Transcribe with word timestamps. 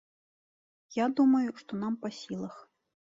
Я 0.95 1.05
думаю, 1.19 1.49
што 1.65 1.71
нам 1.83 1.93
па 2.07 2.11
сілах. 2.21 2.57